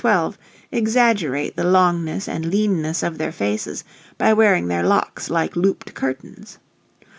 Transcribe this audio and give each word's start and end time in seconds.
12 0.01 0.35
exaggerate 0.71 1.55
the 1.55 1.61
longness 1.63 2.27
and 2.27 2.47
leanness 2.47 3.03
of 3.03 3.19
their 3.19 3.31
faces 3.31 3.83
by 4.17 4.33
wearing 4.33 4.67
their 4.67 4.81
locks 4.81 5.29
like 5.29 5.55
looped 5.55 5.93
curtains. 5.93 6.57